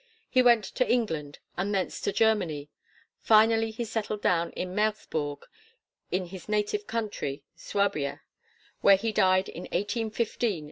He 0.27 0.41
went 0.41 0.63
to 0.63 0.91
England 0.91 1.37
and 1.57 1.75
thence 1.75 2.01
to 2.01 2.11
Germany. 2.11 2.69
Finally 3.19 3.69
he 3.69 3.85
settled 3.85 4.23
down 4.23 4.49
in 4.53 4.73
Mersbourg 4.73 5.43
in 6.11 6.25
his 6.25 6.49
native 6.49 6.87
country, 6.87 7.43
Suabia, 7.55 8.21
where 8.81 8.97
he 8.97 9.11
died 9.11 9.47
in 9.47 9.65
1815, 9.65 9.69
at 9.69 9.89
the 9.91 9.97
age 10.01 10.09
of 10.09 10.43
eighty 10.43 10.55
one. 10.55 10.59